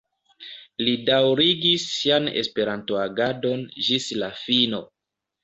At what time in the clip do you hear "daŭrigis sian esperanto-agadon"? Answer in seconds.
1.09-3.63